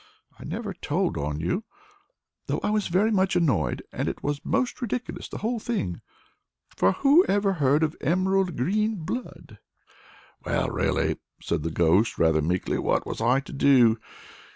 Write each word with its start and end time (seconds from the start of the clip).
I 0.39 0.45
never 0.45 0.73
told 0.73 1.15
on 1.15 1.39
you, 1.39 1.63
though 2.47 2.59
I 2.63 2.71
was 2.71 2.87
very 2.87 3.11
much 3.11 3.35
annoyed, 3.35 3.83
and 3.91 4.07
it 4.09 4.23
was 4.23 4.43
most 4.43 4.81
ridiculous, 4.81 5.29
the 5.29 5.37
whole 5.37 5.59
thing; 5.59 6.01
for 6.75 6.93
who 6.93 7.23
ever 7.25 7.53
heard 7.53 7.83
of 7.83 7.95
emerald 8.01 8.57
green 8.57 8.95
blood?" 8.95 9.59
"Well, 10.43 10.69
really," 10.71 11.17
said 11.39 11.61
the 11.61 11.69
Ghost, 11.69 12.17
rather 12.17 12.41
meekly, 12.41 12.79
"what 12.79 13.05
was 13.05 13.21
I 13.21 13.41
to 13.41 13.53
do? 13.53 13.99